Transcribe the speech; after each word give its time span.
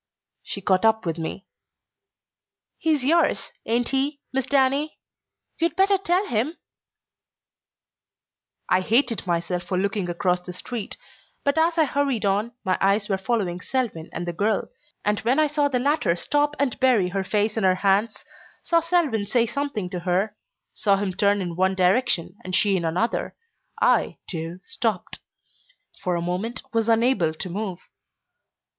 She 0.41 0.61
caught 0.61 0.83
up 0.83 1.05
with 1.05 1.19
me. 1.19 1.45
"He's 2.79 3.05
yours, 3.05 3.51
ain't 3.67 3.89
he, 3.89 4.19
Miss 4.33 4.47
Danny? 4.47 4.97
You'd 5.59 5.75
better 5.75 5.99
tell 5.99 6.25
him" 6.25 6.57
I 8.69 8.81
hated 8.81 9.27
myself 9.27 9.61
for 9.61 9.77
looking 9.77 10.09
across 10.09 10.41
the 10.41 10.53
street, 10.53 10.97
but 11.43 11.55
as 11.55 11.77
I 11.77 11.85
hurried 11.85 12.25
on 12.25 12.53
my 12.63 12.79
eyes 12.81 13.09
were 13.09 13.17
following 13.19 13.61
Selwyn 13.61 14.09
and 14.11 14.27
the 14.27 14.33
girl, 14.33 14.69
and 15.05 15.19
when 15.19 15.37
I 15.39 15.45
saw 15.45 15.67
the 15.67 15.77
latter 15.77 16.15
stop 16.15 16.55
and 16.57 16.79
bury 16.79 17.09
her 17.09 17.23
face 17.23 17.55
in 17.55 17.63
her 17.63 17.75
hands, 17.85 18.25
saw 18.63 18.79
Selwyn 18.79 19.27
say 19.27 19.45
something 19.45 19.87
to 19.91 19.99
her, 19.99 20.35
saw 20.73 20.95
him 20.97 21.13
turn 21.13 21.41
in 21.41 21.55
one 21.55 21.75
direction 21.75 22.39
and 22.43 22.55
she 22.55 22.75
in 22.75 22.83
another, 22.85 23.35
I, 23.79 24.17
too, 24.27 24.61
stopped; 24.65 25.19
for 26.01 26.15
a 26.15 26.23
moment 26.23 26.63
was 26.73 26.89
unable 26.89 27.35
to 27.35 27.49
move. 27.51 27.77